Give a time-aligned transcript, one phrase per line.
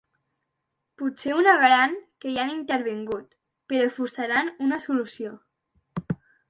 [1.01, 1.93] Potser ho negaran,
[2.23, 3.39] que hi han intervingut,
[3.75, 5.41] però forçaran una solució.